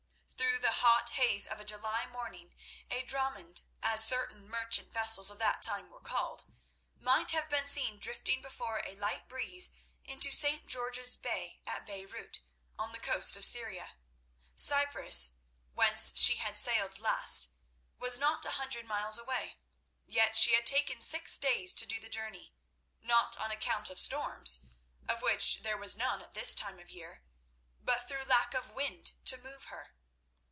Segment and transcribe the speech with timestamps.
[0.37, 2.55] Through the hot haze of a July morning
[2.89, 6.45] a dromon, as certain merchant vessels of that time were called,
[6.97, 9.71] might have been seen drifting before a light breeze
[10.03, 10.65] into St.
[10.65, 12.39] George's Bay at Beirut,
[12.79, 13.95] on the coast of Syria.
[14.55, 15.33] Cyprus,
[15.73, 17.49] whence she had sailed last,
[17.99, 19.59] was not a hundred miles away,
[20.07, 22.53] yet she had taken six days to do the journey,
[23.01, 27.23] not on account of storms—of which there were none at this time of year,
[27.83, 29.95] but through lack of wind to move her.